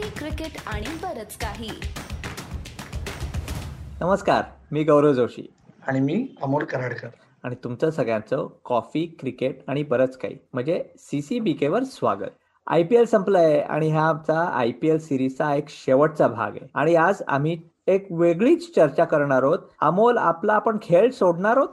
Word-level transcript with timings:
Cricket 0.00 0.52
आणि 0.66 0.86
बरच 1.02 1.36
काही. 1.36 1.70
नमस्कार 4.00 4.42
मी 4.72 4.84
गौरव 4.84 5.12
जोशी. 5.12 5.52
आणि 5.86 6.00
मी 6.00 6.28
अमोल 6.42 6.64
कराडकर. 6.64 7.08
आणि 7.44 7.54
तुमचं 7.64 7.90
सगळ्यांचं 7.90 8.48
कॉफी 8.64 9.16
क्रिकेट 9.20 9.60
आणि 9.68 9.82
बरंच 9.82 10.16
काही. 10.18 10.36
म्हणजे 10.52 10.84
सी 10.98 11.22
सी 11.22 11.40
बी 11.40 11.52
केवर 11.52 11.82
स्वागत. 11.82 12.30
आय 12.66 12.82
पी 12.82 12.96
एल 12.96 13.04
संपलंय 13.04 13.60
आणि 13.60 13.88
हा 13.88 14.08
आमचा 14.08 14.40
आय 14.40 14.70
पी 14.70 14.88
एल 14.88 14.98
सिरीजचा 14.98 15.54
एक 15.54 15.68
शेवटचा 15.68 16.28
भाग 16.28 16.50
आहे. 16.50 16.66
आणि 16.74 16.94
आज 16.94 17.22
आम्ही 17.28 17.58
एक 17.86 18.06
वेगळीच 18.10 18.74
चर्चा 18.74 19.04
करणार 19.04 19.42
आहोत. 19.42 19.58
अमोल 19.80 20.18
आपला 20.18 20.52
आपण 20.52 20.76
खेळ 20.82 21.10
सोडणार 21.10 21.56
आहोत? 21.56 21.68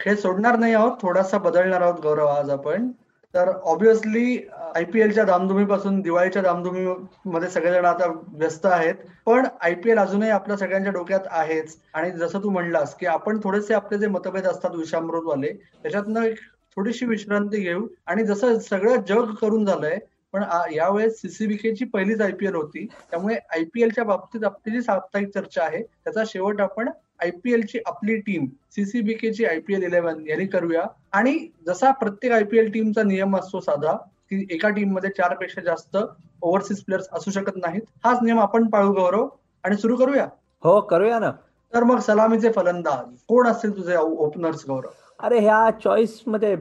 खेळ 0.00 0.16
सोडणार 0.16 0.56
नाही 0.56 0.74
आहोत 0.74 0.92
थोडासा 1.02 1.38
बदलणार 1.38 1.80
आहोत 1.80 2.00
गौरव 2.02 2.26
आज 2.26 2.50
आपण. 2.50 2.90
तर 3.34 3.48
ऑब्विसली 3.64 4.38
आयपीएलच्या 4.76 5.24
धामधुमीपासून 5.24 6.00
दिवाळीच्या 6.00 6.42
धामधुमीमध्ये 6.42 7.48
सगळेजण 7.50 7.84
आता 7.84 8.06
व्यस्त 8.28 8.66
आहेत. 8.66 8.94
पण 9.26 9.46
आयपीएल 9.60 9.98
अजूनही 9.98 10.30
आपल्या 10.30 10.56
सगळ्यांच्या 10.56 10.92
डोक्यात 10.92 11.26
आहेच. 11.30 11.76
आणि 11.94 12.10
जसं 12.10 12.42
तू 12.42 12.50
म्हणलास 12.50 12.94
की 12.94 13.06
आपण 13.06 13.38
थोडेसे 13.44 13.74
आपले 13.74 13.98
जे 13.98 14.06
मतभेद 14.08 14.46
असतात 14.46 14.74
विषामृतवाले 14.76 15.52
त्याच्यातनं 15.82 16.22
एक 16.22 16.38
थोडीशी 16.76 17.06
विश्रांती 17.06 17.60
घेऊ. 17.60 17.86
आणि 18.06 18.24
जसं 18.24 18.58
सगळं 18.60 19.02
जग 19.08 19.34
करून 19.40 19.64
झालंय 19.66 19.98
पण 20.34 20.42
यावेळेस 20.72 21.20
सीसीबीकेची 21.20 21.84
पहिलीच 21.84 22.20
आयपीएल 22.20 22.54
होती. 22.54 22.86
त्यामुळे 23.10 23.36
आयपीएलच्या 23.54 24.04
बाबतीत 24.04 24.44
आपली 24.44 24.72
जी 24.72 24.82
साप्ताहिक 24.82 25.28
चर्चा 25.34 25.62
आहे 25.64 25.82
त्याचा 25.82 26.22
शेवट 26.26 26.60
आपण 26.60 26.88
आयपीएलची 27.22 27.78
आपली 27.86 28.16
टीम 28.20 28.46
सीसीबीकेची 28.74 29.44
आयपीएल 29.44 29.82
इलेव्हन 29.84 30.26
यांनी 30.28 30.46
करूया. 30.46 30.82
आणि 31.12 31.36
जसा 31.66 31.90
प्रत्येक 32.00 32.32
आयपीएल 32.32 32.70
टीमचा 32.72 33.02
नियम 33.02 33.36
असतो 33.36 33.60
साधा 33.60 33.92
की 34.30 34.46
एका 34.54 34.68
टीममध्ये 34.70 35.10
चारपेक्षा 35.16 35.60
जास्त 35.64 35.96
ओव्हरसीज 35.96 36.82
प्लेयर्स 36.84 37.08
असू 37.12 37.30
शकत 37.30 37.56
नाहीत 37.56 37.82
हाच 38.04 38.18
नियम 38.22 38.40
आपण 38.40 38.66
पाळू 38.70 38.92
गौरव. 38.94 39.26
आणि 39.64 39.76
सुरू 39.76 39.96
करूया? 39.96 40.26
हो 40.62 40.80
करूया 40.80 41.18
ना. 41.18 41.30
तर 41.72 41.84
मग 41.84 41.98
सलामीचे 42.00 42.50
फलंदाज 42.52 43.16
कोण 43.28 43.46
असतील 43.46 43.76
तुझे 43.76 43.96
ओपनर्स 43.96 44.64
गौरव? 44.68 44.88
अरे 45.18 45.38
ह्या 45.40 45.70
चॉईसमध्ये 45.84 46.56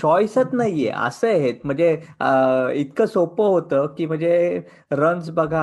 चॉईसच 0.00 0.52
नाहीये. 0.52 0.90
असं 0.96 1.26
आहे. 1.28 1.52
म्हणजे 1.64 1.90
इतकं 2.80 3.06
सोपं 3.06 3.44
होतं 3.44 3.86
की 3.98 4.06
म्हणजे 4.06 4.60
रन्स 4.92 5.30
बघा 5.30 5.62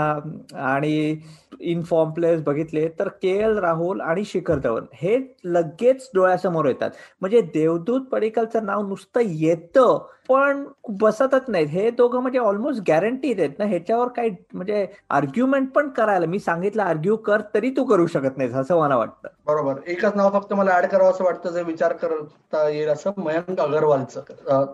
आणि 0.63 1.15
इन 1.61 1.81
फॉर्म 1.81 2.11
प्लेयर्स 2.11 2.41
बघितले 2.41 2.87
तर 2.99 3.07
के 3.07 3.29
एल 3.29 3.57
राहुल 3.57 4.01
आणि 4.01 4.23
शिखर 4.23 4.57
धवन 4.57 4.85
हे 4.93 5.17
लगेच 5.43 6.09
डोळ्यासमोर 6.15 6.65
येतात. 6.65 6.89
म्हणजे 7.21 7.41
देवदूत 7.41 8.01
पडिकलचं 8.01 8.65
नाव 8.65 8.87
नुसतं 8.87 9.19
येतं. 9.23 10.07
पण 10.29 10.63
बसतच 10.99 11.49
नाहीत. 11.49 11.67
हे 11.67 11.89
दोघं 11.91 12.19
म्हणजे 12.21 12.39
ऑलमोस्ट 12.39 12.81
गॅरंटीड 12.87 13.39
आहेत 13.39 13.59
ना 13.59 13.65
ह्याच्यावर 13.65 14.07
काही 14.07 14.29
म्हणजे 14.53 14.85
आर्ग्युमेंट 15.09 15.69
पण 15.71 15.89
करायला 15.89 16.25
मी 16.25 16.39
सांगितलं 16.39 16.83
आर्ग्यू 16.83 17.15
कर 17.25 17.41
तरी 17.53 17.69
तू 17.77 17.83
करू 17.85 18.05
शकत 18.07 18.37
नाहीस 18.37 18.53
असं 18.55 18.79
मला 18.79 18.97
वाटतं. 18.97 19.27
बरोबर. 19.47 19.75
एकच 19.87 20.15
नाव 20.15 20.29
फक्त 20.33 20.53
मला 20.53 20.77
ऍड 20.77 20.85
करावं 20.85 21.11
असं 21.11 21.23
वाटतं 21.23 21.53
जे 21.53 21.63
विचार 21.63 21.93
करता 21.93 22.67
येईल 22.69 22.89
असं 22.89 23.11
मयंक 23.17 23.59
अगरवालचं. 23.59 24.21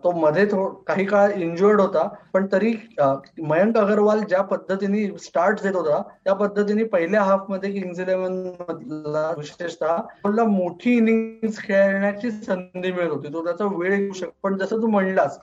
तो 0.04 0.12
मध्ये 0.12 0.46
काही 0.88 1.06
काळ 1.06 1.32
इंजुअर्ड 1.32 1.82
होता 1.82 2.08
पण 2.34 2.46
तरी 2.52 2.74
मयंक 3.00 3.78
अगरवाल 3.78 4.20
ज्या 4.30 4.42
पद्धतीने 4.42 5.08
स्टार्ट 5.20 5.64
देत 5.64 5.76
होता 5.76 6.02
त्या 6.24 6.34
पद्धतीने 6.34 6.84
पहिल्या 6.84 7.24
हाफमध्ये 7.24 7.72
किंग्स 7.72 8.00
इलेव्हन 8.00 8.38
मधला 8.60 9.32
विशेषतः 9.38 10.46
मोठी 10.48 10.96
इनिंग्स 10.98 11.58
खेळण्याची 11.60 12.32
संधी 12.32 12.92
मिळत 12.92 13.12
होती. 13.12 13.34
तो 13.34 13.44
त्याचा 13.46 13.66
वेळ 13.76 13.94
येऊ 13.94 14.14
शकतो 14.14 14.36
पण 14.44 14.58
जसं 14.58 14.82
तू 14.82 14.88
म्हणलास 14.88 15.37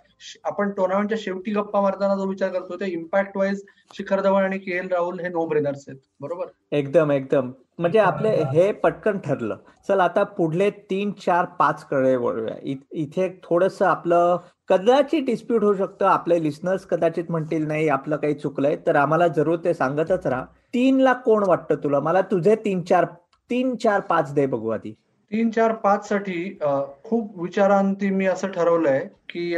आपण 0.45 0.70
टुर्नामेंटच्या 0.70 1.19
शेवटी 1.20 1.50
गप्पा 1.50 1.81
मारताना 1.81 2.14
जो 2.14 2.27
विचार 2.27 2.48
करतो 2.48 2.77
ते 2.77 2.87
इम्पॅक्ट 2.87 3.37
वाईज 3.37 3.64
शिखर 3.97 4.20
धवन 4.20 4.42
आणि 4.42 4.59
के 4.59 4.78
एल 4.78 4.89
राहुल 4.89 5.20
हे 5.20 5.28
नो 5.28 5.47
ब्रेनर्स 5.47 5.84
आहेत. 5.89 5.98
बरोबर? 6.20 6.47
एकदम 6.73 7.11
एकदम. 7.11 7.51
म्हणजे 7.78 7.98
आपले 7.98 8.31
हे 8.53 8.73
पटकन 8.73 9.19
ठरलं. 9.19 9.56
चल 9.89 10.01
आता 10.01 10.23
पुढले 10.23 10.70
तीन 10.70 11.13
चार 11.13 11.45
पाच 11.45 11.85
कडे 11.85 12.17
वळूया. 12.17 12.55
इथे 12.92 13.41
थोडस 13.42 13.83
आपलं 13.83 14.36
कदाचित 14.69 15.23
डिस्प्यूट 15.23 15.64
होऊ 15.64 15.74
शकतं. 15.74 16.07
आपले 16.07 16.42
लिस्नर्स 16.42 16.86
कदाचित 16.86 17.30
म्हणतील 17.30 17.67
नाही 17.67 17.89
आपलं 17.89 18.17
काही 18.17 18.35
चुकलंय. 18.35 18.77
तर 18.86 18.96
आम्हाला 18.96 19.29
जरूर 19.29 19.58
ते 19.64 19.74
सांगतच 19.74 20.27
राहा. 20.27 20.45
तीनला 20.74 21.13
कोण 21.13 21.45
वाटतं 21.46 21.74
तुला? 21.74 22.01
मला 22.01 22.20
तुझे 22.20 22.57
तीन 22.57 22.83
चार 22.83 23.05
तीन 23.51 23.77
चार 23.77 24.01
पाच 24.01 24.35
दे 24.35 24.46
बघू 24.46 24.69
आधी. 24.69 24.95
तीन 25.30 25.51
चार 25.51 25.73
पाच 25.74 26.08
साठी 26.08 26.58
खूप 27.05 27.39
विचारांती 27.39 28.11
मी 28.11 28.27
असं 28.27 28.48
ठरवलंय 28.48 29.01
की 29.29 29.55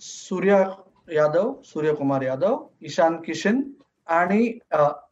सूर्या 0.00 0.62
यादव 1.08 1.52
सूर्यकुमार 1.64 2.22
यादव 2.22 2.56
ईशान 2.82 3.16
किशन 3.16 3.60
आणि 4.08 4.46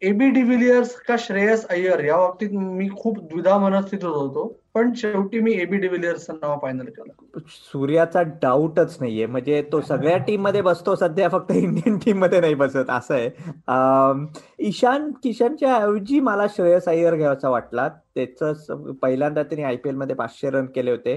एबी 0.03 0.29
डिव्हिलियर्स 0.31 0.95
का 1.09 1.17
श्रेयस 1.19 1.67
अय्यर 1.71 2.05
या 2.05 2.17
बाबतीत 2.17 2.51
मी 2.53 2.89
खूप 2.99 3.19
द्विधा 3.19 3.59
मनस्थितीत 3.59 4.05
होतो 4.05 4.47
पण 4.75 4.93
शेवटी 4.97 5.39
मी 5.41 5.53
एबी 5.53 5.77
डिव्हिलियर्सचं 5.77 6.35
नाव 6.43 6.59
फायनल 6.63 6.85
केलं. 6.87 7.39
सूर्याचा 7.73 8.23
डाऊटच 8.43 8.97
नाहीये. 9.01 9.27
म्हणजे 9.27 9.63
तो 9.73 9.81
सगळ्या 9.81 10.17
टीममध्ये 10.27 10.61
बसतो 10.63 10.95
सध्या 10.97 11.29
फक्त 11.29 11.51
इंडियन 11.53 11.97
टीममध्ये 12.05 12.41
नाही 12.41 12.55
बसत. 12.55 12.91
असं 12.91 13.15
आहे. 13.15 14.67
ईशान 14.69 15.11
किशनच्या 15.23 15.75
ऐवजी 15.77 16.21
मला 16.21 16.47
श्रेयस 16.57 16.89
अय्यर 16.89 17.17
घ्यायचा 17.17 17.49
वाटला. 17.49 17.89
त्याच 18.15 18.67
पहिल्यांदा 19.03 19.43
त्यांनी 19.43 19.65
आयपीएलमध्ये 19.65 20.17
पाचशे 20.17 20.51
रन 20.51 20.67
केले 20.67 20.91
होते. 20.91 21.17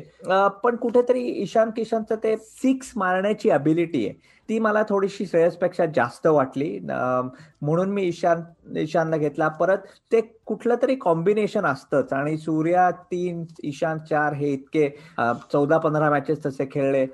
पण 0.64 0.76
कुठेतरी 0.76 1.24
ईशान 1.42 1.70
किशनचं 1.76 2.16
ते 2.24 2.36
सिक्स 2.38 2.92
मारण्याची 2.96 3.50
अबिलिटी 3.50 4.06
आहे. 4.08 4.32
ती 4.50 4.58
मला 4.60 4.82
थोडीशी 4.90 5.26
श्रेयसपेक्षा 5.26 5.86
जास्त 5.96 6.28
वाटली. 6.28 6.80
म्हणून 7.62 7.90
मी 7.94 8.04
ईशान 8.04 8.42
ईशानला 8.78 9.18
घेतला. 9.18 9.48
परत 9.48 9.78
ते 10.12 10.22
कुठलं 10.46 10.76
तरी 10.82 10.96
कॉम्बिनेशन 11.02 11.66
असतंच. 11.66 12.14
आणि 12.14 12.38
सूर्या 12.38 12.90
तीन 13.12 13.44
ईशान 13.64 14.00
चार 14.10 14.34
हे 14.34 14.52
इतके 14.54 14.90
चौदा 15.52 15.78
पंधरा 15.78 16.10
मॅचेस 16.10 16.46
तसे 16.46 16.66
खेळले. 16.72 17.06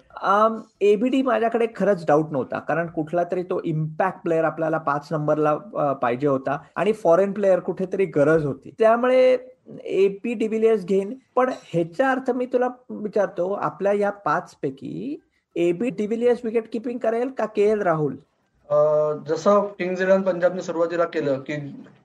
एबीडी 0.91 1.21
माझ्याकडे 1.21 1.67
खरंच 1.75 2.05
डाऊट 2.07 2.31
नव्हता. 2.31 2.59
कारण 2.59 2.87
कुठला 2.95 3.23
तरी 3.31 3.43
तो 3.49 3.59
इम्पॅक्ट 3.65 4.19
प्लेअर 4.23 4.43
आपल्याला 4.45 4.77
पाच 4.77 5.07
नंबरला 5.11 5.55
पाहिजे 6.01 6.27
होता. 6.27 6.57
आणि 6.75 6.93
फॉरेन 6.93 7.31
प्लेअर 7.33 7.59
कुठेतरी 7.59 8.05
गरज 8.15 8.45
होती. 8.45 8.71
त्यामुळे 8.79 9.37
एपी 9.83 10.33
डिव्हिलियर्स 10.33 10.85
घेईन. 10.85 11.13
पण 11.35 11.49
ह्याचा 11.63 12.11
अर्थ 12.11 12.31
मी 12.31 12.45
तुला 12.53 12.67
विचारतो. 12.89 13.51
आपल्या 13.53 13.93
या 13.93 14.09
पाच 14.25 14.55
पैकी 14.61 15.19
एबी 15.55 15.89
डिव्हिलियर्स 15.89 16.45
विकेट 16.45 16.67
किपिंग 16.71 16.99
करेल 16.99 17.29
का 17.29 17.45
के 17.45 17.69
एल 17.69 17.81
राहुल 17.81 18.17
जसं 19.27 19.61
किंग्ज 19.77 20.01
इलेव्हन 20.01 20.21
पंजाबने 20.23 20.61
सुरुवातीला 20.61 21.05
केलं 21.05 21.39
की 21.39 21.55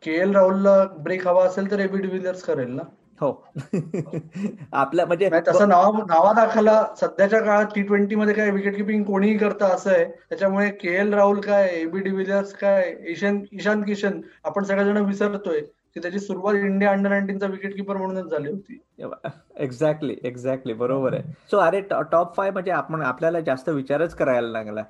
के 0.03 0.15
एल 0.17 0.35
राहुलला 0.35 0.85
ब्रेक 0.99 1.27
हवा 1.29 1.45
असेल 1.45 1.71
तर 1.71 1.81
एबी 1.81 1.99
डिव्हिलियर्स 1.99 2.43
करेल 2.43 2.71
ना? 2.71 2.83
हो. 3.21 3.31
आपल्या 4.73 5.07
म्हणजे 5.07 5.29
तसं 5.49 5.69
नावा 5.69 5.91
नावादाखला 6.09 6.83
सध्याच्या 7.01 7.41
काळात 7.41 7.67
टी 7.75 7.83
ट्वेंटी 7.83 8.15
मध्ये 8.15 8.35
काय 8.35 8.51
विकेट 8.51 8.77
किपिंग 8.77 9.05
कोणीही 9.05 9.37
करतं 9.39 9.75
असं 9.75 9.91
आहे 9.91 10.05
त्याच्यामुळे 10.05 10.69
के 10.71 10.95
एल 10.97 11.13
राहुल 11.15 11.41
काय 11.41 11.69
एबी 11.75 12.01
डिव्हिलियर्स 12.01 12.53
काय 12.55 12.93
ईशान 13.13 13.41
ईशान 13.53 13.83
किशन 13.83 14.21
आपण 14.45 14.65
सगळेजण 14.65 15.05
विसरतोय. 15.05 15.61
की 15.95 16.01
त्याची 16.03 16.19
सुरुवात 16.19 16.55
इंडिया 16.55 16.91
अंडर 16.91 17.11
नाईन्टीनचा 17.11 17.47
विकेट 17.47 17.75
किपर 17.77 17.97
म्हणूनच 17.97 18.31
झाली 18.31 18.51
होती. 18.51 18.79
एक्झॅक्टली 19.61 20.17
एक्झॅक्टली 20.25 20.73
बरोबर 20.73 21.15
आहे. 21.15 21.33
सो 21.51 21.57
अरे 21.57 21.81
टॉप 21.91 22.35
फाय 22.37 22.51
म्हणजे 22.51 22.71
आपण 22.71 23.03
आपल्याला 23.03 23.41
जास्त 23.41 23.69
विचारच 23.69 24.15
करायला 24.15 24.49
लागला. 24.49 24.83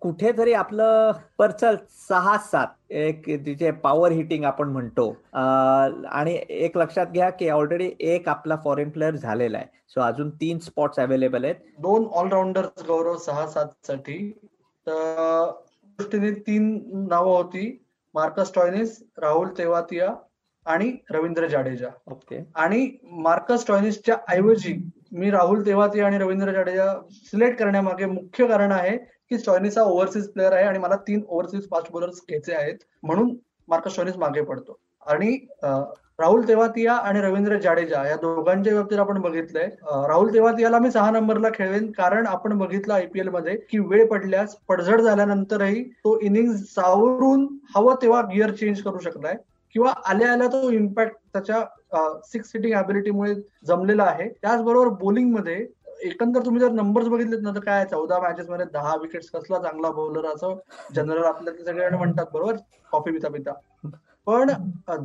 कुठेतरी 0.00 0.52
आपलं 0.52 1.12
परचल 1.38 1.76
सहा 2.08 2.36
सात 2.50 2.92
एक 2.92 3.28
तिचे 3.46 3.70
पॉवर 3.70 4.12
हिटिंग 4.12 4.44
आपण 4.44 4.68
म्हणतो. 4.68 5.08
आणि 5.32 6.38
एक 6.48 6.78
लक्षात 6.78 7.06
घ्या 7.06 7.30
की 7.30 7.48
ऑलरेडी 7.48 7.90
एक 8.00 8.28
आपला 8.28 8.56
फॉरेन 8.64 8.90
प्लेअर 8.90 9.16
झालेला 9.16 9.58
आहे. 9.58 9.66
सो 9.88 10.00
अजून 10.00 10.30
तीन 10.30 10.58
स्पॉट्स 10.58 10.98
अवेलेबल 11.00 11.44
आहेत. 11.44 11.54
दोन 11.78 12.06
ऑलराऊंडर 12.12 12.66
गौरव 12.88 13.16
सहा 13.16 13.46
सात 13.46 13.86
साठी 13.86 14.32
तर 14.86 15.50
दृष्टीने 15.98 16.30
तीन 16.46 17.06
नावं 17.08 17.36
होती. 17.36 17.84
मार्कस 18.14 18.52
टॉयनिस 18.54 19.02
राहुल 19.18 19.48
तेवातिया 19.58 20.14
आणि 20.70 20.90
रवींद्र 21.10 21.46
जाडेजा. 21.48 21.88
ओके. 22.06 22.42
आणि 22.54 22.88
मार्कस 23.22 23.66
टॉयनिसच्या 23.68 24.16
ऐवजी 24.28 24.74
मी 25.12 25.30
राहुल 25.30 25.64
तेवाती 25.66 26.00
आणि 26.00 26.18
रवींद्र 26.18 26.52
जाडेजा 26.52 26.92
सिलेक्ट 27.30 27.58
करण्यामागे 27.58 28.06
मुख्य 28.06 28.46
कारण 28.46 28.72
आहे 28.72 28.96
की 28.96 29.38
स्टॉयनिस 29.38 29.78
हा 29.78 29.84
ओव्हरसीज 29.84 30.28
प्लेअर 30.32 30.52
आहे 30.52 30.64
आणि 30.64 30.78
मला 30.78 30.96
तीन 31.06 31.22
ओव्हरसीज 31.28 31.68
फास्ट 31.70 31.92
बॉलर्स 31.92 32.20
घ्यायचे 32.28 32.54
आहेत 32.54 32.84
म्हणून 33.02 33.34
मार्कस 33.68 33.96
टॉयनिस 33.96 34.16
मागे 34.18 34.42
पडतो. 34.42 34.78
आणि 35.06 35.36
राहुल 35.62 36.46
तेवातिया 36.48 36.94
आणि 36.94 37.20
रवींद्र 37.20 37.58
जाडेजा 37.60 38.02
या 38.06 38.16
दोघांच्या 38.22 38.74
बाबतीत 38.74 38.98
आपण 38.98 39.20
बघितलंय. 39.20 39.66
राहुल 40.08 40.32
तेवातियाला 40.34 40.78
मी 40.78 40.90
सहा 40.90 41.10
नंबरला 41.10 41.48
खेळवेन 41.54 41.90
कारण 41.92 42.26
आपण 42.26 42.56
बघितलं 42.58 42.94
आयपीएलमध्ये 42.94 43.56
की 43.70 43.78
वेळ 43.80 44.06
पडल्यास 44.08 44.56
पडझड 44.68 45.00
झाल्यानंतरही 45.00 45.82
तो 45.84 46.18
इनिंग 46.22 46.52
सावरून 46.68 47.46
हवं 47.74 47.94
तेव्हा 48.02 48.20
गिअर 48.32 48.50
चेंज 48.50 48.82
करू 48.82 48.98
शकलाय. 48.98 49.36
किंवा 49.74 49.92
आल्या 50.06 50.32
आल्या 50.32 50.46
तो 50.48 50.70
इम्पॅक्ट 50.70 51.16
त्याच्या 51.32 51.64
सिक्स 52.24 52.50
सिटिंग 52.52 52.74
अबिलिटीमुळे 52.74 53.34
जमलेला 53.66 54.04
आहे. 54.04 54.28
त्याचबरोबरमध्ये 54.42 55.66
एकंदर 56.04 56.44
तुम्ही 56.44 56.60
जर 56.60 56.70
नंबर्स 56.72 57.08
बघितलेत 57.08 57.40
ना 57.42 57.50
तर 57.54 57.60
काय 57.60 57.84
चौदा 57.84 58.18
मॅचेस 58.20 58.48
मध्ये 58.48 58.66
दहा 58.72 58.94
विकेट्स 58.96 59.30
कसला 59.30 59.58
चांगला 59.58 59.90
बॉलर 59.90 60.26
असं 60.26 60.54
जनरल 60.94 61.24
आपल्याला 61.24 61.64
सगळ्यांना 61.64 61.98
म्हणतात 61.98 62.26
बरोबर? 62.32 62.56
कॉफी 62.92 63.10
पिता 63.12 63.28
पिता. 63.28 63.52
पण 64.26 64.50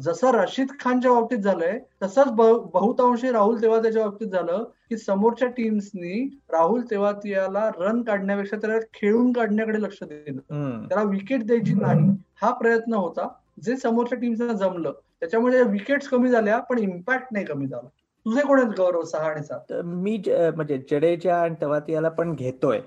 जसं 0.02 0.32
रशीद 0.32 0.72
खानच्या 0.80 1.12
बाबतीत 1.12 1.38
झालंय 1.38 1.78
तसंच 2.04 2.32
बहुतांशी 2.74 3.32
राहुल 3.32 3.62
तेवातियाच्या 3.62 4.04
बाबतीत 4.04 4.28
झालं 4.28 4.64
की 4.90 4.98
समोरच्या 4.98 5.48
टीम्सनी 5.48 6.20
राहुल 6.52 6.82
तेवातियाला 6.90 7.70
रन 7.80 8.02
काढण्यापेक्षा 8.02 8.58
त्याला 8.58 8.78
खेळून 8.94 9.32
काढण्याकडे 9.32 9.82
लक्ष 9.82 10.04
दिलं. 10.04 10.40
त्याला 10.88 11.04
विकेट 11.04 11.46
द्यायची 11.46 11.74
नाही. 11.74 12.10
हा 12.42 12.52
प्रयत्न 12.54 12.94
होता. 12.94 13.28
जे 13.58 13.76
समोरच्या 13.78 14.18
टीमला 14.20 14.54
जमलं 14.54 14.92
त्याच्यामुळे 15.20 15.62
विकेट्स 15.64 16.08
कमी 16.08 16.30
झाल्या 16.30 16.60
पण 16.60 16.80
इम्पॅक्ट 16.80 17.28
नाही 17.32 17.46
कमी 17.46 17.68
झाला. 17.68 17.88
तुझे 18.26 18.42
कोण 18.42 18.60
आहेत 18.60 18.72
गौरव 18.78 19.04
सहा 19.06 19.30
आणि 19.30 19.44
सात? 19.44 19.74
मी 19.86 20.18
म्हणजे 20.56 20.78
जडेजा 20.92 21.36
आणि 21.42 21.56
तवातियाला 21.62 22.10
पण 22.10 22.34
घेतोय. 22.34 22.80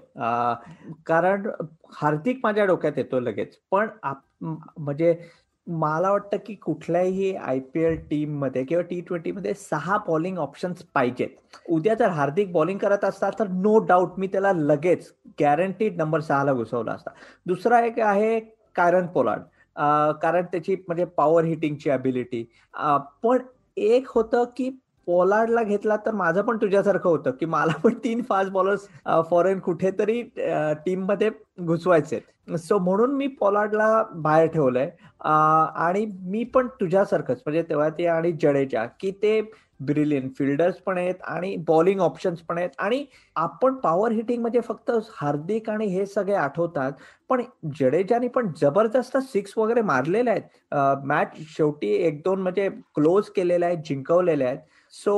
कारण 1.07 1.49
हार्दिक 1.97 2.41
माझ्या 2.43 2.65
डोक्यात 2.65 2.99
येतो 2.99 3.21
लगेच. 3.21 3.57
पण 3.71 3.89
म्हणजे 4.43 5.15
मला 5.67 6.11
वाटतं 6.11 6.37
की 6.47 6.55
कुठल्याही 6.55 7.35
आय 7.37 7.59
पी 7.75 7.83
एल 7.85 7.97
टीममध्ये 8.11 8.65
किंवा 8.65 8.83
टी 8.91 9.01
ट्वेंटी 9.09 9.33
मध्ये 9.33 9.53
सहा 9.55 9.97
बॉलिंग 10.07 10.39
ऑप्शन्स 10.39 10.83
पाहिजेत. 10.95 11.29
उद्या 11.71 11.95
जर 11.95 12.09
हार्दिक 12.09 12.53
बॉलिंग 12.53 12.79
करत 12.79 13.05
असता 13.05 13.31
तर 13.39 13.49
नो 13.49 13.79
डाऊट 13.87 14.19
मी 14.19 14.27
त्याला 14.27 14.53
लगेच 14.53 15.13
गॅरंटीड 15.41 15.97
नंबर 15.97 16.21
सहाला 16.21 16.53
घुसवला 16.53 16.93
असता. 16.93 17.11
दुसरा 17.47 17.81
एक 17.87 18.01
आहे 18.01 18.39
कायरन 18.77 19.07
पोलार्ड. 19.07 19.43
कारण 20.23 20.45
त्याची 20.45 20.75
म्हणजे 20.75 21.05
पॉवर 21.05 21.45
हिटिंगची 21.45 21.91
अबिलिटी 21.91 22.51
पण 23.23 23.39
एक 23.77 24.07
होतं 24.09 24.45
की 24.57 24.71
पोलार्डला 25.09 25.63
घेतला 25.63 25.97
तर 26.07 26.15
माझं 26.15 26.43
पण 26.43 26.57
तुझ्यासारखं 26.61 27.09
होतं 27.09 27.31
की 27.41 27.47
मला 27.47 27.77
पण 27.85 27.95
तीन 28.05 28.23
फास्ट 28.29 28.51
बॉलर्स 28.53 28.87
फॉरेन 29.31 29.59
कुठेतरी 29.59 30.23
टीममध्ये 30.87 31.31
घुसवायचे. 31.61 32.21
सो 32.59 32.79
म्हणून 32.79 33.15
मी 33.17 33.27
पोलार्डला 33.41 34.03
बाहेर 34.15 34.49
ठेवलंय. 34.49 34.91
आणि 35.25 36.05
मी 36.23 36.43
पण 36.55 36.67
तुझ्यासारखंच 36.81 37.43
म्हणजे 37.47 37.63
तेव्हा 37.69 37.89
ते 37.99 38.07
आणि 38.07 38.33
जडेजा 38.43 38.85
की 39.01 39.11
ते 39.23 39.41
ब्रिलियन 39.87 40.29
फिल्डर्स 40.39 40.77
पण 40.87 40.99
आहेत 40.99 41.15
आणि 41.29 41.55
बॉलिंग 41.67 42.01
ऑप्शन्स 42.01 42.41
पण 42.49 42.59
आहेत. 42.59 42.71
आणि 42.79 43.05
आपण 43.37 43.75
पॉवर 43.83 44.13
हिटिंग 44.13 44.41
म्हणजे 44.43 44.61
फक्त 44.69 44.91
हार्दिक 45.17 45.71
आणि 45.71 45.87
हे 45.87 46.07
सगळे 46.07 46.35
आठवतात 46.35 46.93
पण 47.31 47.43
जडेजाने 47.81 48.29
पण 48.29 48.53
जबरदस्त 48.61 49.17
सिक्स 49.33 49.53
वगैरे 49.59 49.83
मारलेले 49.83 50.31
आहेत. 50.31 50.43
मॅच 51.05 51.37
शेवटी 51.57 51.93
एक 52.07 52.23
दोन 52.25 52.43
म्हणजे 52.43 52.69
क्लोज 52.95 53.29
केलेले 53.37 53.67
आहेत 53.67 53.79
जिंकवलेले 53.87 54.45
आहेत. 54.45 54.59
सो 54.95 55.15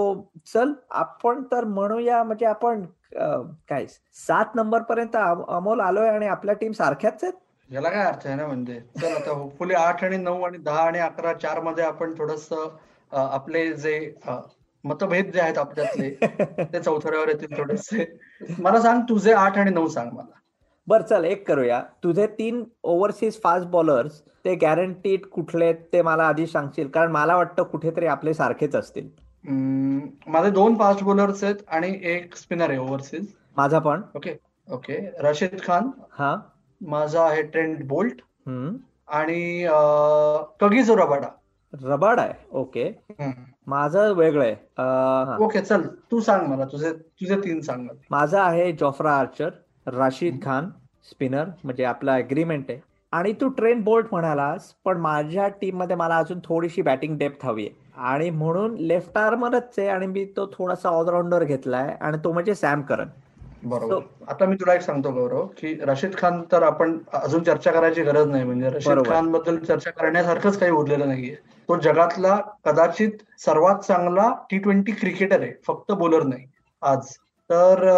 चल 0.46 0.72
आपण 0.90 1.43
तर 1.52 1.64
म्हणूया 1.64 2.22
म्हणजे 2.25 2.46
आपण 2.46 2.84
काय 3.69 3.87
सात 4.26 4.55
नंबर 4.55 4.82
पर्यंत 4.82 5.17
अमोल 5.17 5.81
आलोय 5.81 6.08
आणि 6.08 6.26
आपल्या 6.26 6.55
टीम 6.55 6.72
सारख्याच 6.72 7.22
आहेत? 7.25 7.32
याला 7.70 7.88
काय 7.90 8.05
अर्थ 8.05 8.26
आहे 8.26 8.37
ना 8.37 8.46
म्हणजे? 8.46 8.78
चल 9.00 9.14
आता 9.17 9.31
होपफुली 9.31 9.75
आठ 9.75 10.05
आणि 10.05 10.17
नऊ 10.17 10.43
आणि 10.43 10.58
दहा 10.58 10.82
आणि 10.82 10.99
अकरा 10.99 11.32
चारमध्ये 11.32 11.84
आपण 11.84 12.14
थोडस 12.19 12.49
आपले 13.12 13.67
जे 13.72 13.99
मतभेद 14.84 15.31
जे 15.32 15.40
आहेत 15.40 15.58
आपल्यातले 15.58 16.11
ते 16.73 16.81
चौथऱ्यावर 16.81 17.28
येतील 17.28 17.56
थोडेसे. 17.56 18.05
मला 18.58 18.81
सांग 18.81 19.00
तुझे 19.08 19.32
आठ 19.32 19.58
आणि 19.58 19.70
नऊ 19.70 19.88
सांग 19.88 20.11
मला. 20.12 20.38
बर 20.87 21.02
चल 21.02 21.25
एक 21.25 21.46
करूया. 21.49 21.81
तुझे 22.05 22.26
तीन 22.38 22.62
ओव्हरसीज 22.82 23.40
फास्ट 23.43 23.66
बॉलर्स 23.69 24.20
ते 24.44 24.55
गॅरंटीड 24.55 25.26
कुठले 25.26 25.73
ते 25.93 26.02
मला 26.02 26.26
आधी 26.28 26.46
सांगशील? 26.46 26.88
कारण 26.88 27.11
मला 27.12 27.37
वाटतं 27.37 27.62
कुठेतरी 27.62 28.06
आपले 28.06 28.34
सारखेच 28.34 28.76
असतील. 28.76 29.08
माझे 29.44 30.50
दोन 30.50 30.76
फास्ट 30.78 31.02
बॉलर्स 31.04 31.42
आहेत 31.44 31.56
आणि 31.69 31.98
एक 32.12 32.34
स्पिनर 32.37 32.70
आहे 32.70 32.78
ओव्हरसीज 32.78 33.26
माझा 33.56 33.78
पण. 33.78 34.02
Okay 34.16 34.34
okay 34.69 34.98
Rashid 35.22 35.60
Khan. 35.62 35.90
हा. 36.12 36.37
माझा 36.81 37.22
आहे 37.22 37.42
ट्रेंड 37.42 37.87
बोल्ट 37.88 38.20
आणि 38.48 39.64
कगीजो 40.60 40.96
रबाडा. 40.96 41.28
रबाड 41.72 42.20
आहे. 42.20 42.32
ओके 42.50 42.90
माझं 43.66 44.12
वेगळं 44.14 44.44
आहे. 44.44 45.44
ओके 45.44 45.60
चल. 45.60 45.87
तू 46.10 46.20
सांग 46.20 46.46
मला. 46.46 46.64
तुझे 46.64 46.92
तुझे 46.92 47.37
तीन 47.37 47.60
सांग 47.60 47.88
माझं 48.10 48.38
आहे 48.40 48.70
Jofra 48.72 49.12
Archer 49.12 49.50
Rashid 49.87 50.42
Khan 50.44 50.70
spinner 51.10 51.44
म्हणजे 51.64 51.84
आपला 51.84 52.14
अग्रीमेंट 52.14 52.70
आहे. 52.70 52.81
आणि 53.12 53.33
तू 53.33 53.49
ट्रेन 53.49 53.81
बोल्ट 53.81 54.07
म्हणालास 54.12 54.75
पण 54.85 54.99
माझ्या 54.99 55.49
टीममध्ये 55.49 55.97
मला 55.97 56.17
अजून 56.17 56.39
थोडीशी 56.45 56.83
बॅटिंग 56.83 57.19
डेप्थ 57.19 57.47
हवी 57.47 57.67
आहे. 57.67 57.91
आणि 57.97 58.31
म्हणून 58.31 58.75
लेफ्ट 58.75 59.19
आर्मरच 59.19 59.75
आहे 59.79 59.89
आणि 59.89 60.07
मी 60.07 60.25
तो 60.25 60.47
थोडासा 60.47 60.89
ऑलराऊंडर 60.89 61.45
घेतलाय 61.45 61.97
आणि 62.01 62.17
तो 62.25 62.33
म्हणजे 62.33 62.55
सॅम 62.55 62.83
करन. 62.83 63.07
बरोबर. 63.62 64.25
आता 64.29 64.47
मी 64.47 64.55
तुला 64.55 64.75
एक 64.75 64.81
सांगतो 64.81 65.11
गौरव 65.11 65.47
की 65.47 65.75
रशीद 65.83 66.17
खान 66.19 66.43
तर 66.53 66.62
आपण 66.62 66.99
अजून 67.12 67.43
चर्चा 67.43 67.71
करायची 67.71 68.03
गरज 68.03 68.27
नाही. 68.27 68.45
म्हणजे 68.45 68.71
रशीद 68.71 69.07
खानबद्दल 69.07 69.57
चर्चा 69.57 69.91
करण्यासारखंच 69.91 70.59
काही 70.59 70.73
उरलेलं 70.73 71.09
नाहीये. 71.09 71.35
तो 71.69 71.77
जगातला 71.77 72.41
कदाचित 72.65 73.11
सर्वात 73.39 73.79
चांगला 73.79 74.35
टी 74.51 74.59
ट्वेंटी 74.59 74.93
क्रिकेटर 74.93 75.41
आहे. 75.41 75.53
फक्त 75.67 75.93
बॉलर 75.93 76.23
नाही. 76.23 76.47
आज. 76.83 77.07
तर 77.50 77.88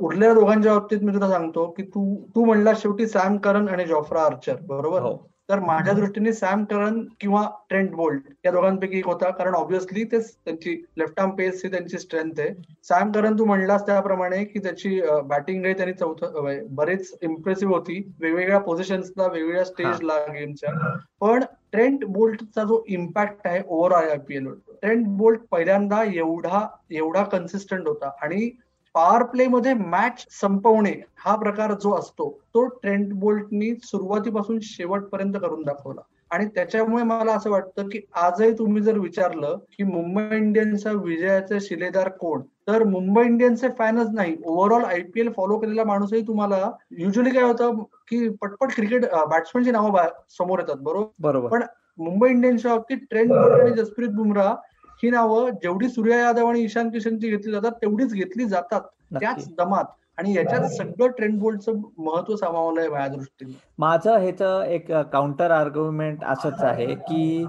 उरलेल्या 0.00 0.34
दोघांच्या 0.34 0.72
बाबतीत 0.72 1.02
मी 1.02 1.12
तुला 1.14 1.28
सांगतो 1.28 1.66
की 1.76 1.82
तू 1.82 2.14
तू 2.34 2.44
म्हणला 2.44 2.72
शेवटी 2.76 3.06
सॅम 3.06 3.36
करन 3.36 3.68
आणि 3.68 3.84
जॉफ्रा 3.84 4.22
आर्चर 4.22 4.56
बरोबर? 4.62 5.00
हो. 5.02 5.16
तर 5.48 5.60
माझ्या 5.60 5.92
दृष्टीने 5.94 6.32
सॅम 6.32 6.62
करन 6.64 7.00
किंवा 7.20 7.42
ट्रेंट 7.68 7.90
बोल्ट 7.94 8.28
या 8.44 8.50
दोघांपैकी 8.52 8.98
एक 8.98 9.06
होता. 9.06 9.30
कारण 9.30 9.54
ऑब्व्हियसली 9.54 10.04
तेच 10.12 10.30
त्यांची 10.34 10.74
लेफ्ट 10.98 11.18
आर्म 11.20 11.30
पेस 11.36 11.60
ही 11.64 11.70
त्यांची 11.70 11.98
स्ट्रेंथ 11.98 12.40
आहे. 12.40 12.48
सॅम 12.88 13.10
करन 13.12 13.38
तू 13.38 13.44
म्हणलास 13.44 13.86
त्याप्रमाणे 13.86 14.44
की 14.44 14.58
त्याची 14.58 15.00
बॅटिंग 15.24 15.64
आहे 15.64 15.74
त्यांनी 15.74 15.94
चौथं 15.94 16.66
बरेच 16.74 17.12
इम्प्रेसिव्ह 17.22 17.74
होती. 17.74 18.00
वेगवेगळ्या 18.20 18.58
पोझिशन्सला 18.60 19.26
वेगवेगळ्या 19.26 19.64
स्टेजला 19.64 20.18
गेमच्या 20.28 20.94
पण 21.20 21.44
ट्रेंट 21.72 22.04
बोल्टचा 22.04 22.64
जो 22.64 22.82
इम्पॅक्ट 22.88 23.46
आहे 23.46 23.62
ओव्हरऑल 23.66 24.08
आयपीएल 24.10 24.46
ट्रेंट 24.72 25.06
बोल्ट 25.08 25.40
पहिल्यांदा 25.50 26.02
एवढा 26.14 26.66
एवढा 26.90 27.22
कन्सिस्टंट 27.24 27.88
होता. 27.88 28.10
आणि 28.22 28.50
पॉवर 28.94 29.22
प्ले 29.22 29.46
मध्ये 29.46 29.74
मॅच 29.74 30.26
संपवणे 30.40 30.92
हा 31.16 31.34
प्रकार 31.36 31.72
जो 31.72 31.94
असतो 31.98 32.40
तो 32.54 32.64
ट्रेंट 32.66 33.12
बोल्टनी 33.12 33.74
सुरुवातीपासून 33.82 34.58
शेवटपर्यंत 34.62 35.34
करून 35.34 35.62
दाखवला. 35.62 36.00
आणि 36.30 36.46
त्याच्यामुळे 36.46 37.02
मला 37.04 37.32
असं 37.32 37.50
वाटतं 37.50 37.88
की 37.88 38.00
आजही 38.14 38.52
तुम्ही 38.52 38.82
जर 38.82 38.98
विचारलं 38.98 39.56
की 39.78 39.84
मुंबई 39.84 40.36
इंडियन्सच्या 40.36 40.92
विजयाचे 40.92 41.60
शिलेदार 41.60 42.08
कोण? 42.08 42.40
तर 42.68 42.84
मुंबई 42.84 43.24
इंडियन्सचे 43.24 43.68
फॅनच 43.78 44.08
नाही 44.14 44.36
ओव्हरऑल 44.44 44.84
आयपीएल 44.84 45.30
फॉलो 45.36 45.58
केलेला 45.58 45.84
माणूसही 45.84 46.20
तुम्हाला 46.22 46.70
युजली 46.90 47.30
काय 47.30 47.42
होतं 47.42 47.82
की 48.08 48.28
पटपट 48.28 48.74
क्रिकेट 48.74 49.04
बॅट्समनची 49.30 49.70
नावं 49.70 50.06
समोर 50.38 50.58
येतात 50.58 50.76
बरोबर? 50.76 51.06
बरोबर. 51.18 51.48
पण 51.48 51.62
मुंबई 51.98 52.28
इंडियन्सच्या 52.30 52.74
बाबतीत 52.74 52.98
ट्रेंड 53.10 53.32
बोल्ट 53.32 53.60
आणि 53.60 53.72
जसप्रीत 53.72 54.08
बुमराह 54.08 54.54
ही 55.02 55.10
नावं 55.10 55.50
जेवढी 55.62 55.88
सूर्या 55.88 56.18
यादव 56.18 56.46
आणि 56.46 56.60
ईशान 56.60 56.90
किशनची 56.90 57.30
घेतली 57.30 57.52
जातात 57.52 57.72
तेवढीच 57.72 58.12
घेतली 58.12 58.44
जातात. 58.44 58.80
त्याच 59.12 59.48
दमात 59.58 59.84
आणि 60.18 60.34
याच्यात 60.34 60.64
सगळं 60.68 61.10
ट्रेंड 61.10 61.38
बोल्टचं 61.40 61.80
महत्त्व 61.98 62.36
सामावलंय 62.36 62.88
माझ्या 62.88 63.08
दृष्टीने. 63.08 63.52
माझं 63.78 64.16
ह्याच 64.18 64.42
एक 64.68 64.90
काउंटर 65.12 65.50
आर्ग्युमेंट 65.50 66.24
असंच 66.24 66.62
आहे 66.62 66.94
की 66.94 67.44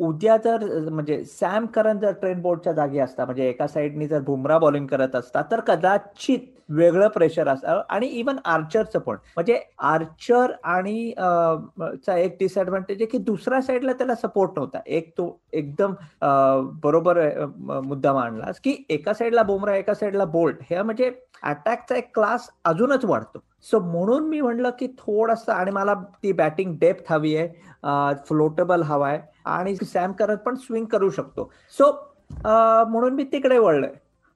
उद्या 0.00 0.36
जर 0.36 0.64
म्हणजे 0.90 1.22
सॅम 1.24 1.66
करन 1.74 1.98
जर 1.98 2.12
ट्रेन 2.12 2.40
बोर्डच्या 2.42 2.72
जागी 2.72 2.98
असता 2.98 3.24
म्हणजे 3.24 3.48
एका 3.48 3.66
साईडनी 3.66 4.06
जर 4.08 4.20
बुमरा 4.22 4.58
बॉलिंग 4.58 4.86
करत 4.86 5.14
असता 5.16 5.42
तर 5.50 5.60
कदाचित 5.66 6.40
वेगळं 6.68 7.08
प्रेशर 7.08 7.48
असतं 7.48 7.80
आणि 7.88 8.06
इवन 8.08 8.36
आर्चरचं 8.44 8.98
पण. 8.98 9.16
म्हणजे 9.36 9.58
आर्चर 9.78 10.52
आणि 10.64 11.12
चा 12.06 12.16
एक 12.16 12.36
डिसएडव्हान्टेज 12.40 12.96
आहे 13.00 13.06
की 13.06 13.18
दुसऱ्या 13.18 13.60
साईडला 13.62 13.92
त्याला 13.92 14.14
सपोर्ट 14.14 14.50
नव्हता. 14.56 14.78
एक 14.86 15.10
तो 15.18 15.38
एकदम 15.52 15.94
बरोबर 16.82 17.20
मुद्दा 17.58 18.12
मांडलास 18.12 18.60
की 18.60 18.76
एका 18.88 19.12
साईडला 19.14 19.42
बुमरा 19.42 19.76
एका 19.76 19.94
साईडला 19.94 20.24
बोल्ट 20.24 20.56
हे 20.70 20.82
म्हणजे 20.82 21.10
अटॅकचा 21.42 21.96
एक 21.96 22.14
क्लास 22.14 22.48
अजूनच 22.64 23.04
वाढतो. 23.04 23.38
सो 23.64 23.78
म्हणून 23.80 24.28
मी 24.28 24.40
म्हणलं 24.40 24.70
की 24.78 24.86
थोडस 24.98 25.48
आणि 25.48 25.70
मला 25.70 25.94
ती 26.22 26.32
बॅटिंग 26.32 26.76
डेप्थ 26.80 27.12
हवी 27.12 27.36
आहे 27.36 28.14
फ्लोटेबल 28.26 28.82
हवा 28.82 29.08
आहे 29.08 29.20
आणि 29.44 29.74
सॅम 29.76 30.12
करत 30.12 30.38
पण 30.46 30.54
स्विंग 30.54 30.84
करू 30.86 31.10
शकतो. 31.10 31.50
सो 31.78 31.90
म्हणून 32.90 33.14
मी 33.14 33.24
तिकडे 33.24 33.58
वळलोय. 33.58 33.90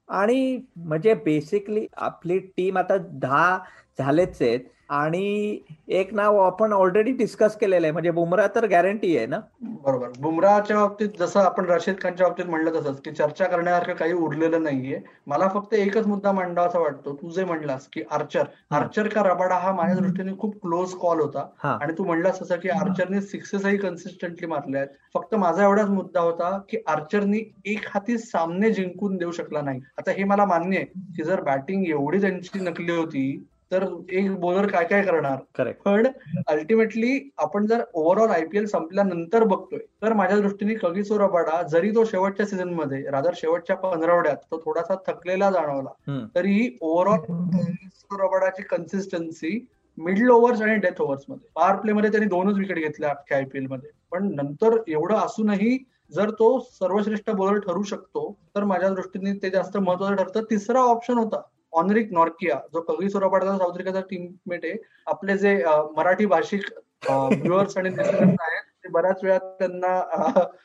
आणि 0.09 0.59
म्हणजे 0.75 1.13
बेसिकली 1.25 1.85
आपली 1.97 2.37
टीम 2.39 2.77
आता 2.77 2.97
दहा 2.99 3.57
झालेच 3.99 4.41
आहेत. 4.41 4.59
आणि 4.89 5.59
एक 5.87 6.13
नाव 6.13 6.37
आपण 6.37 6.73
ऑलरेडी 6.73 7.11
डिस्कस 7.11 7.55
केलेलं 7.55 7.85
आहे. 7.85 7.91
म्हणजे 7.91 8.11
बुमरा 8.11 8.47
तर 8.55 8.65
गॅरंटी 8.67 9.17
आहे 9.17 9.25
ना? 9.25 9.39
बरोबर. 9.61 10.07
बुमराच्या 10.19 10.77
बाबतीत 10.77 11.09
जसं 11.19 11.39
आपण 11.39 11.65
रशीद 11.65 11.95
खानच्या 12.01 12.27
बाबतीत 12.27 12.45
म्हणलं 12.45 12.71
तसंच 12.71 13.01
की 13.01 13.11
चर्चा 13.11 13.45
करण्यासारखं 13.45 13.93
काही 13.93 14.13
उरलेलं 14.13 14.63
नाहीये. 14.63 14.99
मला 15.27 15.47
फक्त 15.47 15.73
एकच 15.73 16.07
मुद्दा 16.07 16.31
मांडावा 16.31 16.67
असा 16.67 16.79
वाटतो. 16.79 17.15
तू 17.21 17.29
जे 17.29 17.45
म्हणलास 17.45 17.87
की 17.93 18.01
आर्चर. 18.11 18.43
आर्चर 18.71 19.07
का 19.07 19.23
रबाडा 19.23 19.55
हा 19.55 19.71
माझ्या 19.73 19.95
दृष्टीने 19.95 20.37
खूप 20.37 20.55
क्लोज 20.61 20.93
कॉल 20.93 21.19
होता. 21.19 21.47
आणि 21.81 21.93
तू 21.97 22.03
म्हणलास 22.03 22.41
तसं 22.41 22.55
की 22.55 22.69
आर्चरने 22.69 23.21
सिक्सेसही 23.21 23.77
कन्सिस्टंटली 23.77 24.47
मारले 24.47 24.77
आहेत. 24.77 24.89
फक्त 25.13 25.35
माझा 25.35 25.63
एवढाच 25.63 25.89
मुद्दा 25.89 26.19
होता 26.19 26.57
की 26.69 26.77
आर्चरनी 26.87 27.39
एक 27.65 27.85
हाती 27.89 28.17
सामने 28.17 28.71
जिंकून 28.71 29.17
देऊ 29.17 29.31
शकला 29.31 29.61
नाही. 29.61 29.79
आता 29.97 30.11
हे 30.11 30.23
मला 30.23 30.45
मान्य 30.45 30.77
आहे 30.77 30.85
की 31.15 31.23
जर 31.23 31.41
बॅटिंग 31.41 31.87
एवढी 31.87 32.21
त्यांची 32.21 32.59
नकली 32.59 32.91
होती 32.91 33.47
तर 33.71 33.83
एक 34.09 34.39
बॉलर 34.39 34.67
काय 34.67 34.85
काय 34.85 35.01
करणार? 35.03 35.73
पण 35.85 36.07
अल्टिमेटली 36.47 37.19
आपण 37.37 37.65
जर 37.65 37.83
ओव्हरऑल 37.93 38.29
आयपीएल 38.29 38.65
संपल्यानंतर 38.65 39.43
बघतोय 39.43 39.79
तर 40.01 40.13
माझ्या 40.13 40.39
दृष्टीने 40.39 40.73
कगिसो 40.73 41.19
रबाडा 41.19 41.61
जरी 41.71 41.91
तो 41.95 42.03
शेवटच्या 42.05 42.45
सीझनमध्ये 42.45 43.03
रादर 43.11 43.33
शेवटच्या 43.35 43.75
पंधरावड्यात 43.75 44.37
तो 44.51 44.61
थोडासा 44.65 44.95
थकलेला 45.07 45.51
जाणवला 45.51 46.25
तरीही 46.35 46.69
ओव्हरऑल 46.81 48.19
रबाडाची 48.21 48.63
कन्सिस्टन्सी 48.63 49.65
मिडल 49.97 50.29
ओव्हर्स 50.29 50.61
आणि 50.61 50.75
डेथ 50.75 51.01
ओव्हर्समध्ये. 51.01 51.47
पॉवर 51.55 51.75
प्ले 51.75 51.93
मध्ये 51.93 52.09
त्यांनी 52.11 52.27
दोनच 52.29 52.57
विकेट 52.57 52.77
घेतल्या 52.77 53.09
अख्ख्या 53.09 53.37
आयपीएलमध्ये. 53.37 53.89
पण 54.11 54.27
नंतर 54.35 54.77
एवढं 54.87 55.15
असूनही 55.15 55.77
जर 56.11 56.29
तो 56.29 56.47
सर्वश्रेष्ठ 56.71 57.29
बॉलर 57.31 57.59
ठरू 57.59 57.83
शकतो 57.83 58.31
तर 58.55 58.63
माझ्या 58.63 58.89
दृष्टीने 58.89 59.33
ते 59.43 59.49
जास्त 59.49 59.77
महत्वाचं 59.77 60.15
ठरतं. 60.15 60.43
तिसरा 60.49 60.79
ऑप्शन 60.81 61.17
होता 61.17 61.41
ऑनरिक 61.73 62.11
नॉर्किया 62.11 62.55
जो 62.73 62.81
कवी 62.83 63.09
सोरापाडचा 63.09 63.57
सावत्रिकाचा 63.57 64.01
टीममेट 64.01 64.65
आहे 64.65 64.73
आपले 65.07 65.37
जे 65.37 65.55
मराठी 65.97 66.25
भाषिक 66.25 66.69
व्ह्युअर्स 67.03 67.77
आणि 67.77 67.89
आहेत 67.89 68.61
ते 68.83 68.89
बऱ्याच 68.89 69.23
वेळा 69.23 69.37
त्यांना 69.37 69.99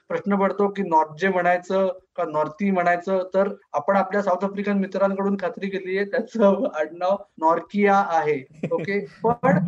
प्रश्न 0.08 0.36
पडतो 0.36 0.68
की 0.68 0.82
नॉर्थ 0.82 1.20
जे 1.20 1.28
म्हणायचं 1.28 1.86
का 2.16 2.24
नॉर्थी 2.24 2.70
म्हणायचं 2.70 3.22
तर 3.34 3.48
आपण 3.72 3.96
आपल्या 3.96 4.22
साऊथ 4.22 4.44
आफ्रिकन 4.44 4.78
मित्रांकडून 4.78 5.36
खात्री 5.40 5.68
केली 5.68 5.96
आहे 5.96 6.06
त्याचं 6.10 6.64
आडनाव 6.74 7.16
नॉर्किया 7.40 7.94
आहे 8.10 8.42
ओके 8.72 8.98
पण 9.24 9.58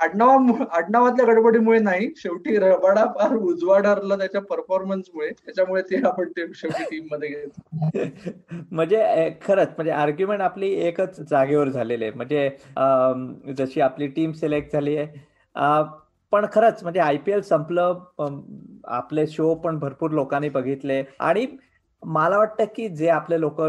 आडनावा 0.00 0.64
आडनावातल्या 0.70 1.26
गडबडीमुळे 1.26 1.78
नाही 1.78 2.08
शेवटी 2.16 2.56
रबाडा 2.58 3.04
फार 3.18 3.34
उजवा 3.34 3.80
त्याच्या 3.80 4.40
परफॉर्मन्समुळे 4.40 5.28
त्याच्यामुळे 5.30 5.82
ते 5.82 6.00
आपण 6.06 6.28
ते 6.28 6.46
शेवटी 6.54 6.84
टीममध्ये 6.90 7.28
घेतो. 7.28 8.00
म्हणजे 8.70 9.30
खरंच 9.42 9.68
म्हणजे 9.68 9.92
आर्ग्युमेंट 9.92 10.42
आपली 10.42 10.72
एकच 10.86 11.20
जागेवर 11.20 11.68
झालेली 11.68 12.04
आहे. 12.04 12.12
म्हणजे 12.16 12.48
जशी 13.58 13.80
आपली 13.80 14.06
टीम 14.06 14.32
सिलेक्ट 14.32 14.72
झाली 14.72 14.96
आहे 14.96 15.28
पण 16.32 16.46
खरंच 16.52 16.82
म्हणजे 16.82 17.00
आय 17.00 17.16
पी 17.16 17.32
एल 17.32 17.40
संपलं 17.42 18.00
आपले 18.84 19.26
शो 19.26 19.54
पण 19.54 19.78
भरपूर 19.78 20.10
लोकांनी 20.10 20.48
बघितले. 20.48 21.02
आणि 21.20 21.46
मला 22.02 22.38
वाटतं 22.38 22.64
की 22.76 22.88
जे 22.88 23.08
आपले 23.10 23.40
लोक 23.40 23.60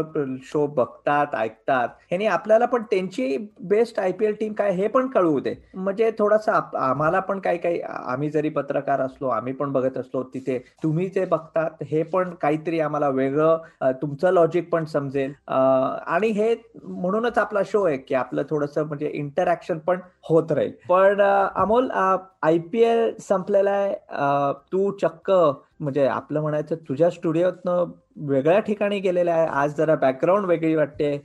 शो 0.42 0.66
बघतात 0.66 1.34
ऐकतात 1.36 1.88
ह्यानी 2.10 2.26
आपल्याला 2.26 2.66
पण 2.66 2.82
त्यांची 2.90 3.36
best 3.60 3.98
I 4.00 4.12
P 4.12 4.26
L 4.26 4.34
team 4.40 4.52
काय 4.52 4.70
हे 4.72 4.86
पण 4.88 5.06
कळवू 5.06 5.40
दे. 5.40 5.54
म्हणजे 5.74 6.10
थोडासा 6.18 6.52
आम्हाला 6.78 7.20
पण 7.20 7.38
काही 7.40 7.58
काही 7.58 7.80
आम्ही 7.80 8.30
जरी 8.30 8.48
पत्रकार 8.48 9.00
असलो 9.00 9.28
आम्ही 9.28 9.52
पण 9.52 9.72
बघत 9.72 9.96
असलो 9.98 10.22
तिथे 10.34 10.58
तुम्ही 10.82 11.08
जे 11.14 11.24
बघतात 11.24 11.82
हे 11.90 12.02
पण 12.02 12.34
काहीतरी 12.42 12.80
आम्हाला 12.80 13.08
वेगळं 13.08 13.92
तुमचं 14.02 14.32
लॉजिक 14.32 14.70
पण 14.72 14.84
समजेल. 14.84 15.32
आणि 15.48 16.28
हे 16.28 16.54
म्हणूनच 16.82 17.38
आपला 17.38 17.60
शो 17.66 17.84
आहे 17.84 17.96
की 17.96 18.14
आपलं 18.14 18.42
थोडस 18.50 18.78
म्हणजे 18.78 19.10
इंटरॅक्शन 19.14 19.78
पण 19.78 20.00
होत 20.28 20.52
राहील. 20.52 20.72
पण 20.88 21.20
अमोल 21.22 21.90
आय 21.90 22.58
पी 22.72 22.82
एल 22.82 23.10
संपलेला 23.20 23.70
आहे. 23.70 23.94
तू 24.72 24.90
चक्क 25.02 25.30
म्हणजे 25.82 26.06
आपलं 26.06 26.40
म्हणायचं 26.40 26.76
तुझ्या 26.88 27.10
स्टुडिओतनं 27.10 27.92
वेगळ्या 28.28 28.58
ठिकाणी 28.60 28.98
गेलेलं 29.00 29.30
आहे 29.30 29.46
आज 29.46 29.74
जरा 29.76 29.94
बॅकग्राऊंड 29.94 30.46
वेगळी 30.46 30.74
वाटते. 30.74 31.16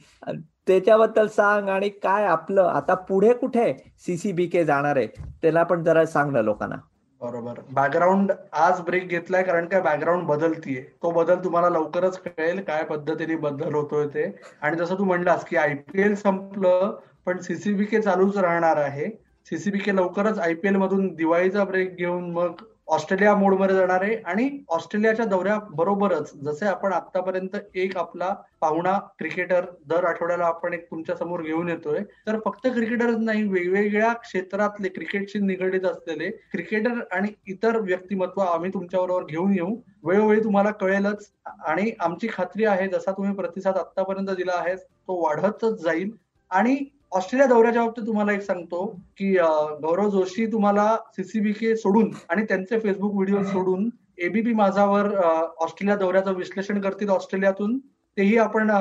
त्याच्याबद्दल 0.68 1.28
सांग 1.28 1.70
आणि 1.70 1.90
काय 2.04 2.26
आपलं 2.26 2.62
आता 2.64 2.94
पुढे 3.10 3.34
कुठे 3.34 3.74
सीसीबी 4.06 4.46
के 4.48 4.64
जाणार 4.66 4.98
आहे 4.98 5.08
त्याला 5.42 5.64
पण 5.64 5.84
जरा 5.84 6.06
सांग 6.06 6.32
ना 6.32 6.42
लोकांना. 6.42 6.76
बरोबर. 7.22 7.60
बॅकग्राऊंड 7.72 8.32
आज 8.54 8.82
ब्रेक 8.82 9.08
घेतलाय 9.08 9.44
कारण 9.44 9.68
काय 9.68 9.82
बॅकग्राऊंड 9.82 10.24
बदलतीये. 10.24 10.82
तो 11.04 11.12
बदल 11.12 11.44
तुम्हाला 11.44 11.70
लवकरच 11.70 12.20
कळेल 12.20 12.60
काय 12.62 12.84
पद्धतीने 12.84 13.36
बदल 13.36 13.74
होतोय 13.76 14.08
ते. 14.08 14.26
आणि 14.62 14.78
जसं 14.78 14.98
तू 14.98 15.04
म्हणलास 15.04 15.46
की 15.46 15.58
आयपीएल 15.58 16.16
संपलं 16.16 16.96
पण 17.26 17.38
सीसीबी 17.38 17.86
के 17.86 18.02
चालूच 18.02 18.38
राहणार 18.38 18.78
आहे. 18.78 19.10
सीसीबी 19.48 19.80
के 19.80 19.96
लवकरच 19.96 20.40
आयपीएल 20.40 20.76
मधून 20.76 21.08
दिवाळीचा 21.16 21.64
ब्रेक 21.64 21.96
घेऊन 21.96 22.30
मग 22.32 22.64
ऑस्ट्रेलिया 22.88 23.34
मोडमध्ये 23.36 23.76
जाणार 23.76 24.02
आहे. 24.02 24.16
आणि 24.26 24.50
ऑस्ट्रेलियाच्या 24.70 25.26
दौऱ्या 25.26 25.58
बरोबरच 25.72 26.32
जसे 26.36 26.66
आपण 26.66 26.94
आतापर्यंत 26.94 27.56
एक 27.76 27.98
आपला 27.98 28.34
पाहुणा 28.62 28.98
क्रिकेटर 29.20 29.66
दर 29.88 30.06
आठवड्याला 30.06 30.46
आपण 30.46 30.74
एक 30.74 30.86
तुमच्यासमोर 30.92 31.42
घेऊन 31.42 31.70
येतोय 31.70 32.00
तर 32.28 32.40
फक्त 32.46 32.68
क्रिकेटरच 32.68 33.18
नाही 33.20 33.44
वेगवेगळ्या 33.44 34.14
क्षेत्रातले 34.14 34.90
क्रिकेटशी 34.90 35.40
निगडीत 35.40 35.86
असलेले 35.86 36.30
क्रिकेटर 36.52 37.02
आणि 37.12 37.30
इतर 37.48 37.80
व्यक्तिमत्व 37.80 38.42
आम्ही 38.42 38.70
तुमच्याबरोबर 38.74 39.24
घेऊन 39.24 39.54
येऊ. 39.54 39.76
वेळोवेळी 40.04 40.44
तुम्हाला 40.44 40.72
कळेलच. 40.72 41.30
आणि 41.68 41.92
आमची 42.00 42.28
खात्री 42.34 42.66
आहे 42.66 42.88
जसा 42.88 43.12
तुम्ही 43.12 43.34
प्रतिसाद 43.36 43.78
आतापर्यंत 43.78 44.30
दिला 44.30 44.54
आहे 44.56 44.76
तो 44.76 45.22
वाढतच 45.24 45.82
जाईल. 45.84 46.12
आणि 46.52 46.76
ऑस्ट्रेलिया 47.12 47.48
दौऱ्याच्या 47.48 47.82
बाबतीत 47.84 48.06
तुम्हाला 48.08 48.32
एक 48.32 48.42
सांगतो 48.42 48.86
की 49.18 49.34
गौरव 49.82 50.10
जोशी 50.10 50.46
तुम्हाला 50.46 50.96
सीसीबीके 51.16 51.76
सोडून 51.78 52.12
आणि 52.30 52.44
त्यांचे 52.44 52.80
फेसबुक 52.80 53.14
व्हिडिओ 53.14 53.44
सोडून 53.44 53.90
एबीपी 54.18 54.54
माझावर 54.54 55.14
ऑस्ट्रेलिया 55.16 55.96
दौऱ्याचं 55.98 56.34
विश्लेषण 56.34 56.82
करतील 56.82 57.10
ऑस्ट्रेलियातून. 57.10 57.78
तेही 58.18 58.38
आपण 58.38 58.72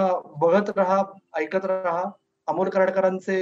बघत 0.40 0.70
राहा 0.76 1.02
ऐकत 1.38 1.64
राहा. 1.64 2.02
अमोल 2.48 2.68
कराडकरांचे 2.68 3.36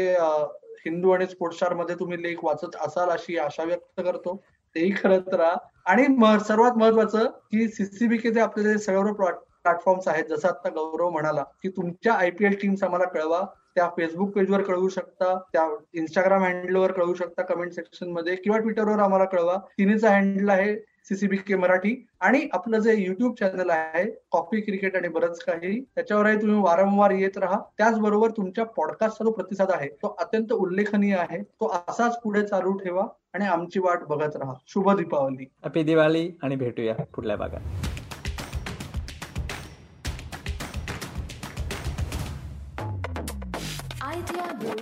हिंदू 0.87 1.11
आणि 1.11 1.27
स्पोर्ट्समध्ये 1.27 1.95
तुम्ही 1.95 2.23
लेख 2.23 2.45
वाचत 2.45 2.77
असाल 2.87 3.11
अशी 3.11 3.37
आशा 3.39 3.65
व्यक्त 3.65 4.01
करतो. 4.01 4.37
तेही 4.77 4.91
करत 4.93 5.35
राहा. 5.35 5.57
आणि 5.87 6.07
सर्वात 6.49 6.79
महत्वाचं 6.79 7.27
की 7.53 7.69
सीसीबीके 7.69 8.39
आपले 8.41 8.79
सर्व 8.79 9.13
प्लॅटफॉर्म्स 9.13 10.09
आहेत 10.09 10.25
जसं 10.31 10.49
आता 10.49 10.69
गौरव 10.69 11.11
म्हणाला 11.11 11.43
की 11.63 11.69
तुमच्या 11.69 12.15
आयपीएल 12.15 12.55
टीम्स 12.63 12.83
आम्हाला 12.83 13.05
कळवा. 13.05 13.45
त्या 13.75 13.89
फेसबुक 13.97 14.31
पेजवर 14.31 14.63
कळवू 14.63 14.89
शकता 14.89 15.37
त्या 15.53 15.69
इंस्टाग्राम 15.95 16.43
हँडलवर 16.43 16.93
कळवू 16.93 17.15
शकता 17.15 17.43
कमेंट 17.43 17.73
सेक्शनमध्ये 17.73 18.35
किंवा 18.37 18.59
ट्विटरवर 18.59 18.99
आम्हाला 18.99 19.25
कळवा. 19.25 19.57
तिन्हीचा 19.79 20.17
हँडल 20.17 20.49
आहे 20.49 20.75
सीसीबी 21.09 21.37
के 21.37 21.55
मराठी 21.55 21.95
आणि 22.21 22.41
आपलं 22.53 22.79
जे 22.79 22.95
युट्यूब 22.97 23.35
चॅनल 23.41 23.71
आहे 23.71 24.05
कॉफी 24.33 24.61
क्रिकेट 24.61 24.97
आणि 24.97 25.09
बरंच 25.09 25.43
काही 25.45 25.81
त्याच्यावरही 25.95 26.37
तुम्ही 26.37 26.61
वारंवार 26.63 27.11
येत 27.11 27.37
राहा. 27.37 27.59
त्याचबरोबर 27.79 28.31
तुमच्या 28.31 28.65
पॉडकास्टचा 28.67 29.25
जो 29.25 29.31
प्रतिसाद 29.31 29.71
आहे 29.71 29.89
तो 30.03 30.15
अत्यंत 30.21 30.53
उल्लेखनीय 30.53 31.17
आहे. 31.17 31.43
तो 31.43 31.73
असाच 31.89 32.21
पुढे 32.23 32.47
चालू 32.47 32.73
ठेवा 32.79 33.07
आणि 33.35 33.47
आमची 33.47 33.81
वाट 33.81 34.05
बघत 34.09 34.37
राहा. 34.37 34.55
शुभ 34.67 34.91
दीपावली. 34.97 35.45
हॅपी 35.65 35.83
दिवाळी 35.83 36.31
आणि 36.43 36.57
भेटूया 36.57 36.95
पुढल्या 37.15 37.37
भागात. 37.37 37.84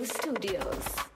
Studios. 0.05 1.12